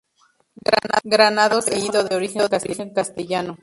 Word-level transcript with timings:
Granados 1.03 1.67
es 1.67 1.73
un 1.73 1.77
apellido 1.95 2.03
de 2.03 2.15
origen 2.57 2.89
castellano. 2.95 3.59